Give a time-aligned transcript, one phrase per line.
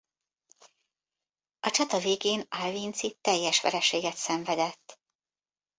[1.59, 4.99] A csata végén Alvinczi teljes vereséget szenvedett.